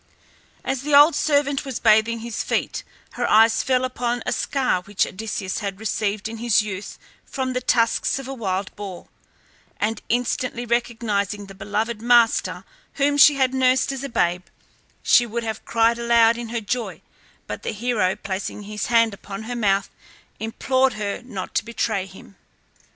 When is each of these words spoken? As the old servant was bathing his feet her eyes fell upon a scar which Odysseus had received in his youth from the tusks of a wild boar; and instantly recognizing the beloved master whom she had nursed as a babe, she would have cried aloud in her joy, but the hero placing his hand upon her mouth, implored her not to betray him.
As 0.65 0.81
the 0.81 0.95
old 0.95 1.13
servant 1.13 1.63
was 1.63 1.77
bathing 1.79 2.21
his 2.21 2.41
feet 2.41 2.83
her 3.11 3.29
eyes 3.29 3.61
fell 3.61 3.85
upon 3.85 4.23
a 4.25 4.31
scar 4.31 4.81
which 4.81 5.05
Odysseus 5.05 5.59
had 5.59 5.79
received 5.79 6.27
in 6.27 6.37
his 6.37 6.63
youth 6.63 6.97
from 7.23 7.53
the 7.53 7.61
tusks 7.61 8.17
of 8.17 8.27
a 8.27 8.33
wild 8.33 8.75
boar; 8.75 9.09
and 9.79 10.01
instantly 10.09 10.65
recognizing 10.65 11.45
the 11.45 11.53
beloved 11.53 12.01
master 12.01 12.63
whom 12.93 13.15
she 13.15 13.35
had 13.35 13.53
nursed 13.53 13.91
as 13.91 14.03
a 14.03 14.09
babe, 14.09 14.45
she 15.03 15.27
would 15.27 15.43
have 15.43 15.63
cried 15.65 15.99
aloud 15.99 16.35
in 16.35 16.49
her 16.49 16.61
joy, 16.61 17.03
but 17.45 17.61
the 17.61 17.69
hero 17.71 18.15
placing 18.15 18.63
his 18.63 18.87
hand 18.87 19.13
upon 19.13 19.43
her 19.43 19.55
mouth, 19.55 19.91
implored 20.39 20.93
her 20.93 21.21
not 21.23 21.53
to 21.53 21.63
betray 21.63 22.07
him. 22.07 22.35